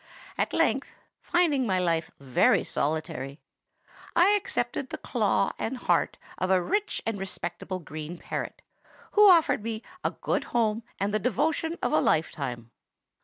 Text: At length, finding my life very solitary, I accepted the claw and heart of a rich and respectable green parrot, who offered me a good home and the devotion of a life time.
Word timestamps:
At 0.35 0.51
length, 0.51 0.95
finding 1.21 1.67
my 1.67 1.77
life 1.77 2.09
very 2.19 2.63
solitary, 2.63 3.39
I 4.15 4.31
accepted 4.31 4.89
the 4.89 4.97
claw 4.97 5.51
and 5.59 5.77
heart 5.77 6.17
of 6.39 6.49
a 6.49 6.59
rich 6.59 7.03
and 7.05 7.19
respectable 7.19 7.77
green 7.77 8.17
parrot, 8.17 8.63
who 9.11 9.29
offered 9.29 9.61
me 9.61 9.83
a 10.03 10.09
good 10.09 10.45
home 10.45 10.81
and 10.99 11.13
the 11.13 11.19
devotion 11.19 11.77
of 11.83 11.93
a 11.93 12.01
life 12.01 12.31
time. 12.31 12.71